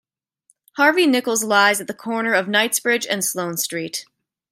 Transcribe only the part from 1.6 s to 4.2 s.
at the corner of Knightsbridge and Sloane Street.